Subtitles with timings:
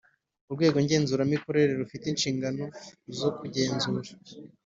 [0.49, 2.63] Urwego ngenzuramikorere rufite inshingano
[3.17, 4.09] zo kugenzura